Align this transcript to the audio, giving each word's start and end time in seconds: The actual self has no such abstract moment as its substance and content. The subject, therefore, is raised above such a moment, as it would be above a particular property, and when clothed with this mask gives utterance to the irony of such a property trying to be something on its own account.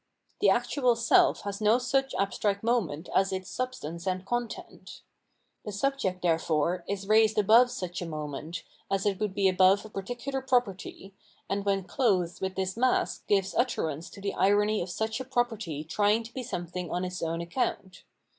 The 0.39 0.49
actual 0.49 0.95
self 0.95 1.41
has 1.41 1.61
no 1.61 1.77
such 1.77 2.15
abstract 2.15 2.63
moment 2.63 3.07
as 3.13 3.31
its 3.31 3.51
substance 3.51 4.07
and 4.07 4.25
content. 4.25 5.03
The 5.63 5.71
subject, 5.71 6.23
therefore, 6.23 6.83
is 6.89 7.05
raised 7.07 7.37
above 7.37 7.69
such 7.69 8.01
a 8.01 8.07
moment, 8.07 8.63
as 8.89 9.05
it 9.05 9.19
would 9.19 9.35
be 9.35 9.47
above 9.47 9.85
a 9.85 9.89
particular 9.91 10.41
property, 10.41 11.13
and 11.47 11.65
when 11.65 11.83
clothed 11.83 12.41
with 12.41 12.55
this 12.55 12.75
mask 12.75 13.27
gives 13.27 13.53
utterance 13.53 14.09
to 14.09 14.21
the 14.21 14.33
irony 14.33 14.81
of 14.81 14.89
such 14.89 15.19
a 15.19 15.23
property 15.23 15.83
trying 15.83 16.23
to 16.23 16.33
be 16.33 16.41
something 16.41 16.89
on 16.89 17.05
its 17.05 17.21
own 17.21 17.39
account. 17.39 18.03